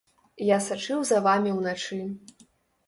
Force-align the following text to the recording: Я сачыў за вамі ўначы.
Я 0.47 0.57
сачыў 0.69 1.05
за 1.11 1.21
вамі 1.29 1.55
ўначы. 1.59 2.01